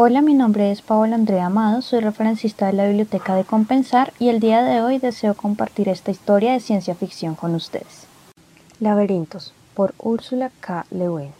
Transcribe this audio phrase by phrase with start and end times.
[0.00, 4.28] Hola, mi nombre es Paola Andrea Amado, soy referencista de la Biblioteca de Compensar y
[4.28, 8.06] el día de hoy deseo compartir esta historia de ciencia ficción con ustedes.
[8.78, 10.86] Laberintos, por Úrsula K.
[10.92, 11.32] Le.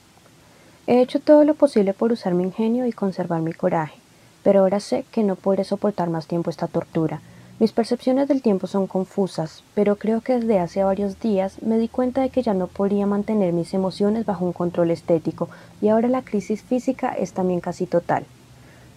[0.88, 3.96] He hecho todo lo posible por usar mi ingenio y conservar mi coraje,
[4.42, 7.20] pero ahora sé que no podré soportar más tiempo esta tortura.
[7.60, 11.86] Mis percepciones del tiempo son confusas, pero creo que desde hace varios días me di
[11.86, 15.48] cuenta de que ya no podría mantener mis emociones bajo un control estético
[15.80, 18.26] y ahora la crisis física es también casi total.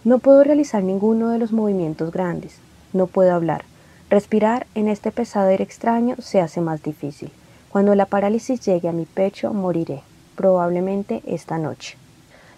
[0.04, 2.56] No puedo realizar ninguno de los movimientos grandes.
[2.92, 3.64] No puedo hablar.
[4.10, 7.30] Respirar en este pesado aire extraño se hace más difícil.
[7.70, 10.02] Cuando la parálisis llegue a mi pecho, moriré,
[10.34, 11.96] probablemente esta noche.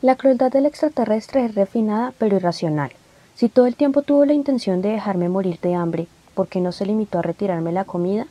[0.01, 2.93] La crueldad del extraterrestre es refinada pero irracional.
[3.35, 6.73] Si todo el tiempo tuvo la intención de dejarme morir de hambre, ¿por qué no
[6.73, 8.27] se limitó a retirarme la comida?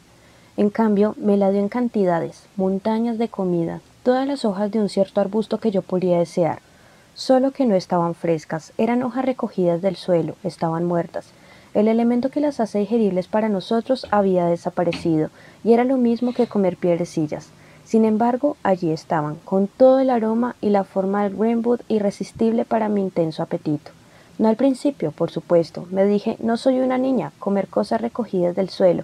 [0.57, 4.89] En cambio, me la dio en cantidades, montañas de comida, todas las hojas de un
[4.89, 6.61] cierto arbusto que yo podía desear,
[7.13, 11.27] solo que no estaban frescas, eran hojas recogidas del suelo, estaban muertas.
[11.73, 15.29] El elemento que las hace digeribles para nosotros había desaparecido,
[15.63, 17.49] y era lo mismo que comer piedrecillas.
[17.83, 22.89] Sin embargo, allí estaban, con todo el aroma y la forma del Greenwood irresistible para
[22.89, 23.91] mi intenso apetito.
[24.37, 28.69] No al principio, por supuesto, me dije, no soy una niña, comer cosas recogidas del
[28.69, 29.03] suelo,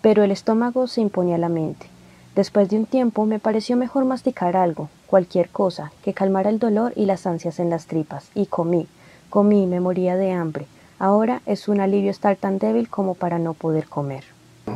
[0.00, 1.86] pero el estómago se imponía a la mente.
[2.34, 6.92] Después de un tiempo me pareció mejor masticar algo, cualquier cosa, que calmara el dolor
[6.94, 8.86] y las ansias en las tripas, y comí,
[9.28, 10.66] comí, me moría de hambre.
[11.00, 14.22] Ahora es un alivio estar tan débil como para no poder comer.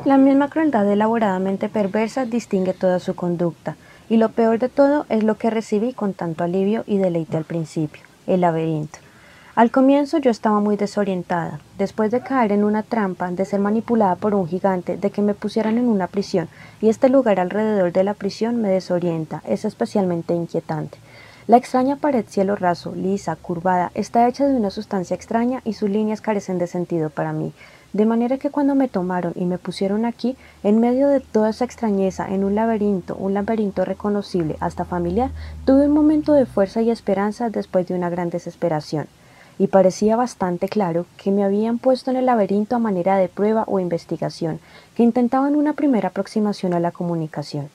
[0.04, 3.76] La misma crueldad elaboradamente perversa distingue toda su conducta,
[4.08, 7.44] y lo peor de todo es lo que recibí con tanto alivio y deleite al
[7.44, 9.03] principio, el laberinto.
[9.56, 14.16] Al comienzo yo estaba muy desorientada, después de caer en una trampa, de ser manipulada
[14.16, 16.48] por un gigante, de que me pusieran en una prisión,
[16.80, 20.98] y este lugar alrededor de la prisión me desorienta, es especialmente inquietante.
[21.46, 25.88] La extraña pared cielo raso, lisa, curvada, está hecha de una sustancia extraña y sus
[25.88, 27.52] líneas carecen de sentido para mí,
[27.92, 31.64] de manera que cuando me tomaron y me pusieron aquí, en medio de toda esa
[31.64, 35.30] extrañeza, en un laberinto, un laberinto reconocible, hasta familiar,
[35.64, 39.06] tuve un momento de fuerza y esperanza después de una gran desesperación
[39.58, 43.64] y parecía bastante claro que me habían puesto en el laberinto a manera de prueba
[43.66, 44.60] o investigación,
[44.96, 47.68] que intentaban una primera aproximación a la comunicación.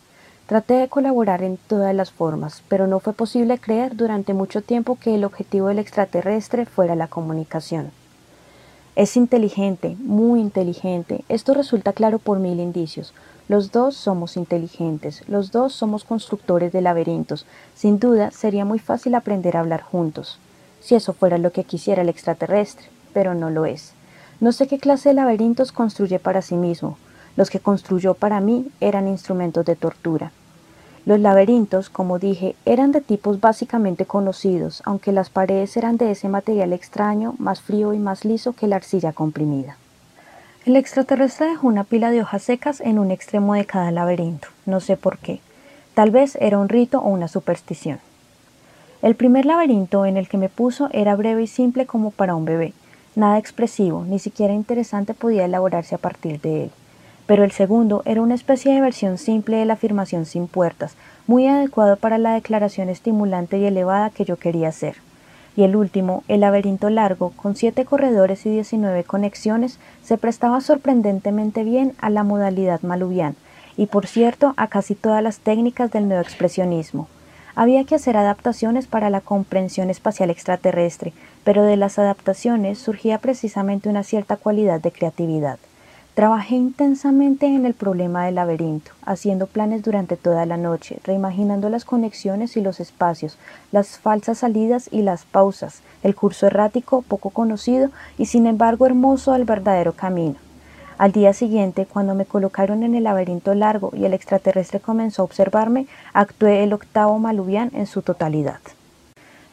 [0.45, 4.97] Traté de colaborar en todas las formas, pero no fue posible creer durante mucho tiempo
[4.99, 7.91] que el objetivo del extraterrestre fuera la comunicación.
[8.95, 11.23] Es inteligente, muy inteligente.
[11.29, 13.13] Esto resulta claro por mil indicios.
[13.47, 17.45] Los dos somos inteligentes, los dos somos constructores de laberintos.
[17.75, 20.39] Sin duda, sería muy fácil aprender a hablar juntos
[20.81, 23.93] si eso fuera lo que quisiera el extraterrestre, pero no lo es.
[24.39, 26.97] No sé qué clase de laberintos construye para sí mismo.
[27.35, 30.31] Los que construyó para mí eran instrumentos de tortura.
[31.05, 36.29] Los laberintos, como dije, eran de tipos básicamente conocidos, aunque las paredes eran de ese
[36.29, 39.77] material extraño, más frío y más liso que la arcilla comprimida.
[40.65, 44.81] El extraterrestre dejó una pila de hojas secas en un extremo de cada laberinto, no
[44.81, 45.39] sé por qué.
[45.93, 47.99] Tal vez era un rito o una superstición.
[49.01, 52.43] El primer laberinto en el que me puso era breve y simple como para un
[52.43, 52.73] bebé.
[53.15, 56.71] Nada expresivo, ni siquiera interesante podía elaborarse a partir de él.
[57.25, 60.95] Pero el segundo era una especie de versión simple de la afirmación sin puertas,
[61.27, 64.97] muy adecuado para la declaración estimulante y elevada que yo quería hacer.
[65.55, 71.63] Y el último, el laberinto largo, con siete corredores y diecinueve conexiones, se prestaba sorprendentemente
[71.63, 73.37] bien a la modalidad maluvian,
[73.77, 77.07] y por cierto a casi todas las técnicas del neoexpresionismo.
[77.55, 83.89] Había que hacer adaptaciones para la comprensión espacial extraterrestre, pero de las adaptaciones surgía precisamente
[83.89, 85.59] una cierta cualidad de creatividad.
[86.13, 91.85] Trabajé intensamente en el problema del laberinto, haciendo planes durante toda la noche, reimaginando las
[91.85, 93.37] conexiones y los espacios,
[93.71, 99.31] las falsas salidas y las pausas, el curso errático poco conocido y sin embargo hermoso
[99.31, 100.35] al verdadero camino.
[100.99, 105.25] Al día siguiente, cuando me colocaron en el laberinto largo y el extraterrestre comenzó a
[105.25, 108.59] observarme, actué el octavo maluvián en su totalidad.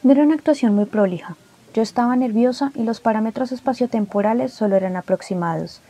[0.03, 1.37] No era una actuación muy prolija.
[1.73, 5.82] Yo estaba nerviosa y los parámetros espaciotemporales solo eran aproximados.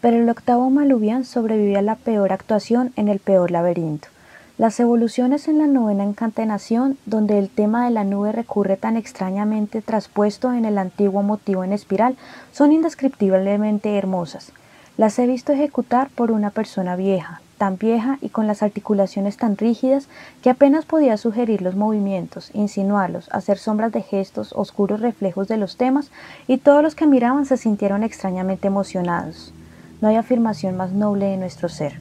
[0.00, 4.08] Pero el octavo maluvián sobrevivía a la peor actuación en el peor laberinto.
[4.56, 9.82] Las evoluciones en la novena encatenación, donde el tema de la nube recurre tan extrañamente
[9.82, 12.16] traspuesto en el antiguo motivo en espiral,
[12.52, 14.50] son indescriptiblemente hermosas.
[14.96, 19.56] Las he visto ejecutar por una persona vieja, tan vieja y con las articulaciones tan
[19.56, 20.06] rígidas
[20.40, 25.76] que apenas podía sugerir los movimientos, insinuarlos, hacer sombras de gestos, oscuros reflejos de los
[25.76, 26.12] temas,
[26.46, 29.52] y todos los que miraban se sintieron extrañamente emocionados.
[30.00, 31.98] No hay afirmación más noble de nuestro ser.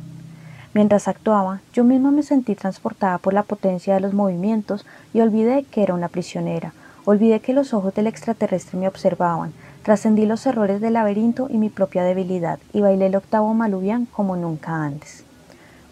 [0.75, 4.85] Mientras actuaba, yo misma me sentí transportada por la potencia de los movimientos
[5.15, 6.73] y olvidé que era una prisionera,
[7.05, 9.51] Olvidé que los ojos del extraterrestre me observaban,
[9.83, 14.35] trascendí los errores del laberinto y mi propia debilidad, y bailé el octavo malubián como
[14.35, 15.23] nunca antes.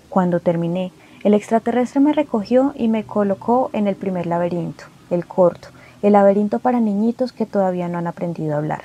[0.09, 0.91] Cuando terminé,
[1.23, 5.67] el extraterrestre me recogió y me colocó en el primer laberinto, el corto,
[6.01, 8.81] el laberinto para niñitos que todavía no han aprendido a hablar.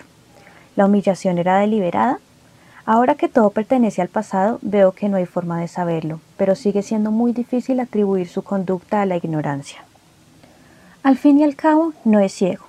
[0.75, 2.19] ¿La humillación era deliberada?
[2.85, 6.83] Ahora que todo pertenece al pasado, veo que no hay forma de saberlo, pero sigue
[6.83, 9.83] siendo muy difícil atribuir su conducta a la ignorancia.
[11.03, 12.66] Al fin y al cabo, no es ciego.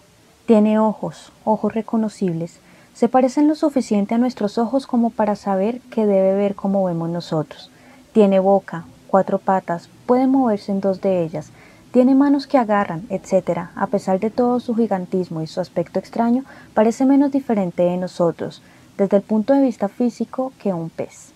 [0.48, 2.62] Tiene ojos, ojos reconocibles.
[2.94, 7.10] Se parecen lo suficiente a nuestros ojos como para saber que debe ver como vemos
[7.10, 7.70] nosotros.
[8.14, 11.52] Tiene boca, cuatro patas, puede moverse en dos de ellas,
[11.92, 13.72] tiene manos que agarran, etc.
[13.76, 18.62] A pesar de todo su gigantismo y su aspecto extraño, parece menos diferente de nosotros,
[18.98, 21.34] desde el punto de vista físico, que un pez.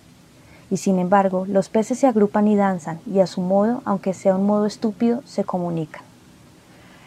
[0.70, 4.38] Y sin embargo, los peces se agrupan y danzan, y a su modo, aunque sea
[4.38, 6.11] un modo estúpido, se comunican.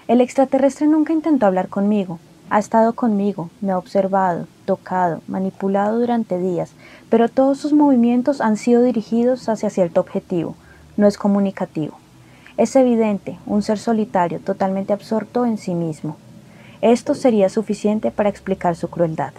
[0.07, 2.19] El extraterrestre nunca intentó hablar conmigo,
[2.51, 6.73] ha estado conmigo, me ha observado, tocado, manipulado durante días,
[7.09, 10.57] pero todos sus movimientos han sido dirigidos hacia cierto objetivo,
[10.99, 11.97] no es comunicativo.
[12.59, 16.17] Es evidente, un ser solitario, totalmente absorto en sí mismo.
[16.83, 19.33] Esto sería suficiente para explicar su crueldad.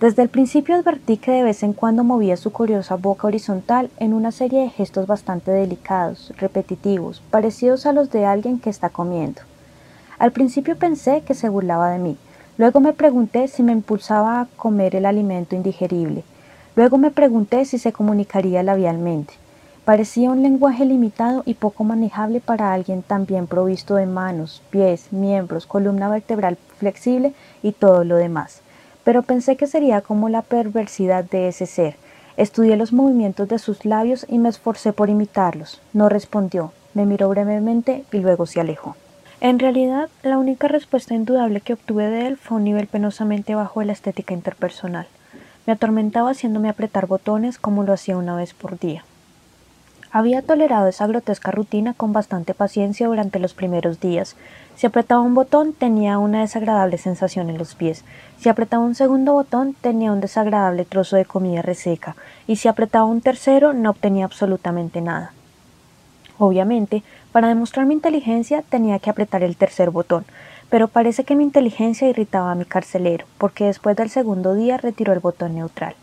[0.00, 4.14] Desde el principio advertí que de vez en cuando movía su curiosa boca horizontal en
[4.14, 9.42] una serie de gestos bastante delicados, repetitivos, parecidos a los de alguien que está comiendo.
[10.20, 12.16] Al principio pensé que se burlaba de mí,
[12.58, 16.22] luego me pregunté si me impulsaba a comer el alimento indigerible,
[16.76, 19.34] luego me pregunté si se comunicaría labialmente.
[19.84, 25.12] Parecía un lenguaje limitado y poco manejable para alguien tan bien provisto de manos, pies,
[25.12, 27.32] miembros, columna vertebral flexible
[27.64, 28.62] y todo lo demás.
[29.08, 31.96] Pero pensé que sería como la perversidad de ese ser.
[32.36, 35.80] Estudié los movimientos de sus labios y me esforcé por imitarlos.
[35.94, 38.96] No respondió, me miró brevemente y luego se alejó.
[39.40, 43.80] En realidad, la única respuesta indudable que obtuve de él fue un nivel penosamente bajo
[43.80, 45.06] de la estética interpersonal.
[45.66, 49.06] Me atormentaba haciéndome apretar botones como lo hacía una vez por día.
[50.10, 54.36] Había tolerado esa grotesca rutina con bastante paciencia durante los primeros días.
[54.74, 58.04] Si apretaba un botón tenía una desagradable sensación en los pies.
[58.38, 62.16] Si apretaba un segundo botón tenía un desagradable trozo de comida reseca.
[62.46, 65.32] Y si apretaba un tercero no obtenía absolutamente nada.
[66.38, 67.02] Obviamente,
[67.32, 70.24] para demostrar mi inteligencia tenía que apretar el tercer botón,
[70.70, 75.12] pero parece que mi inteligencia irritaba a mi carcelero, porque después del segundo día retiró
[75.12, 75.94] el botón neutral.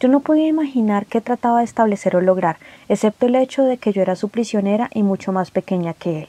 [0.00, 2.56] Yo no podía imaginar qué trataba de establecer o lograr,
[2.88, 6.28] excepto el hecho de que yo era su prisionera y mucho más pequeña que él.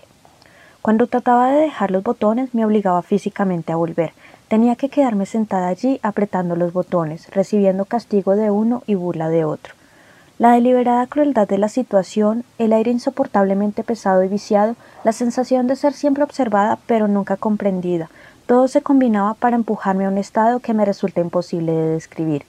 [0.82, 4.14] Cuando trataba de dejar los botones me obligaba físicamente a volver.
[4.48, 9.46] Tenía que quedarme sentada allí apretando los botones, recibiendo castigo de uno y burla de
[9.46, 9.74] otro.
[10.38, 15.76] La deliberada crueldad de la situación, el aire insoportablemente pesado y viciado, la sensación de
[15.76, 18.12] ser siempre observada pero nunca comprendida,
[18.46, 22.46] todo se combinaba para empujarme a un estado que me resulta imposible de describir.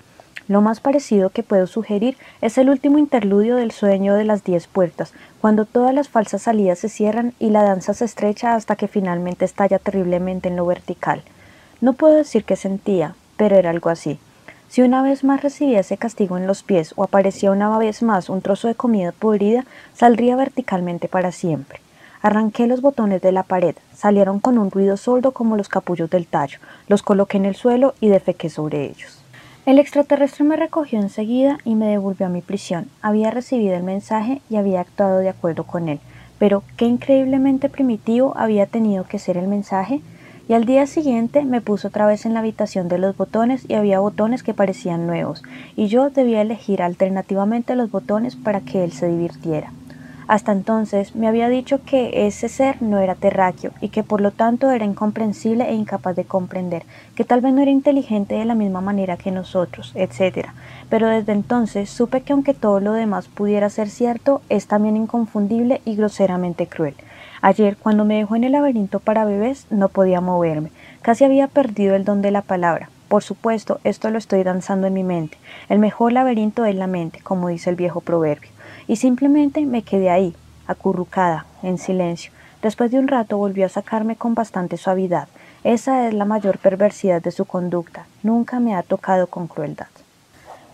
[0.48, 4.68] Lo más parecido que puedo sugerir es el último interludio del sueño de las diez
[4.68, 8.86] puertas, cuando todas las falsas salidas se cierran y la danza se estrecha hasta que
[8.86, 11.22] finalmente estalla terriblemente en lo vertical.
[11.80, 14.20] No puedo decir qué sentía, pero era algo así.
[14.68, 18.28] Si una vez más recibía ese castigo en los pies o aparecía una vez más
[18.28, 19.64] un trozo de comida podrida,
[19.94, 21.80] saldría verticalmente para siempre.
[22.22, 26.26] Arranqué los botones de la pared, salieron con un ruido sordo como los capullos del
[26.26, 29.25] tallo, los coloqué en el suelo y defequé sobre ellos.
[29.66, 32.88] El extraterrestre me recogió enseguida y me devolvió a mi prisión.
[33.02, 35.98] Había recibido el mensaje y había actuado de acuerdo con él.
[36.38, 40.02] Pero qué increíblemente primitivo había tenido que ser el mensaje.
[40.48, 43.74] Y al día siguiente me puso otra vez en la habitación de los botones y
[43.74, 45.42] había botones que parecían nuevos,
[45.74, 49.72] y yo debía elegir alternativamente los botones para que él se divirtiera.
[50.28, 54.32] Hasta entonces me había dicho que ese ser no era terráqueo y que por lo
[54.32, 56.82] tanto era incomprensible e incapaz de comprender,
[57.14, 60.48] que tal vez no era inteligente de la misma manera que nosotros, etc.
[60.90, 65.80] Pero desde entonces supe que aunque todo lo demás pudiera ser cierto, es también inconfundible
[65.84, 66.96] y groseramente cruel.
[67.40, 70.72] Ayer, cuando me dejó en el laberinto para bebés, no podía moverme.
[71.02, 72.90] Casi había perdido el don de la palabra.
[73.06, 75.38] Por supuesto, esto lo estoy danzando en mi mente.
[75.68, 78.55] El mejor laberinto es la mente, como dice el viejo proverbio
[78.88, 80.34] y simplemente me quedé ahí,
[80.66, 82.32] acurrucada, en silencio.
[82.62, 85.28] Después de un rato volvió a sacarme con bastante suavidad.
[85.64, 88.06] Esa es la mayor perversidad de su conducta.
[88.22, 89.88] Nunca me ha tocado con crueldad.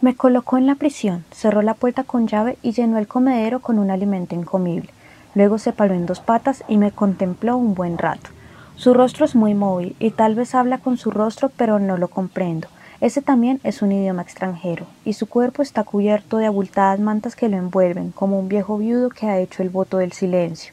[0.00, 3.78] Me colocó en la prisión, cerró la puerta con llave y llenó el comedero con
[3.78, 4.90] un alimento incomible.
[5.34, 8.30] Luego se paró en dos patas y me contempló un buen rato.
[8.76, 12.08] Su rostro es muy móvil y tal vez habla con su rostro, pero no lo
[12.08, 12.68] comprendo.
[13.02, 17.48] Ese también es un idioma extranjero, y su cuerpo está cubierto de abultadas mantas que
[17.48, 20.72] lo envuelven, como un viejo viudo que ha hecho el voto del silencio.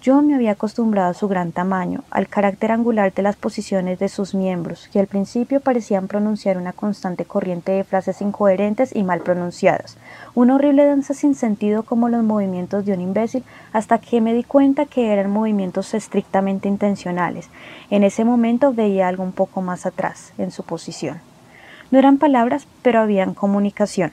[0.00, 4.08] Yo me había acostumbrado a su gran tamaño, al carácter angular de las posiciones de
[4.08, 9.20] sus miembros, que al principio parecían pronunciar una constante corriente de frases incoherentes y mal
[9.20, 9.98] pronunciadas,
[10.34, 13.44] una horrible danza sin sentido como los movimientos de un imbécil,
[13.74, 17.50] hasta que me di cuenta que eran movimientos estrictamente intencionales.
[17.90, 21.27] En ese momento veía algo un poco más atrás, en su posición.
[21.90, 24.12] No eran palabras, pero habían comunicación.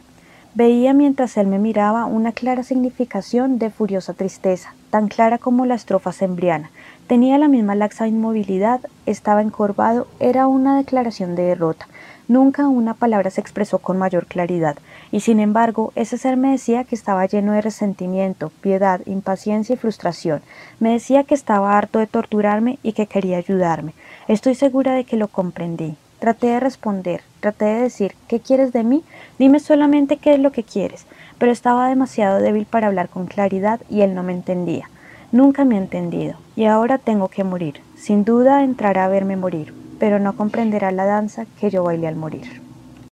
[0.54, 5.76] Veía mientras él me miraba una clara significación de furiosa tristeza, tan clara como la
[5.76, 6.72] estrofa sembriana.
[7.08, 11.90] Tenía la misma laxa inmovilidad, estaba encorvado, era una declaración de derrota.
[12.30, 14.78] Nunca una palabra se expresó con mayor claridad,
[15.12, 19.78] y sin embargo ese ser me decía que estaba lleno de resentimiento, piedad, impaciencia y
[19.78, 20.42] frustración.
[20.80, 23.94] Me decía que estaba harto de torturarme y que quería ayudarme.
[24.30, 25.98] Estoy segura de que lo comprendí.
[26.20, 29.04] Traté de responder, traté de decir, ¿qué quieres de mí?
[29.38, 31.06] Dime solamente qué es lo que quieres.
[31.38, 34.90] Pero estaba demasiado débil para hablar con claridad y él no me entendía.
[35.32, 36.36] Nunca me ha entendido.
[36.56, 37.82] Y ahora tengo que morir.
[37.98, 42.16] Sin duda entrará a verme morir, pero no comprenderá la danza que yo bailé al
[42.16, 42.65] morir.